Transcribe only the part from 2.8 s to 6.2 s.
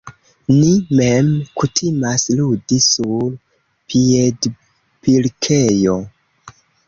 sur piedpilkejo...